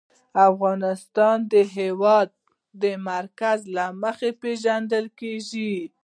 [0.49, 2.29] افغانستان د د هېواد
[3.11, 5.75] مرکز له مخې پېژندل کېږي.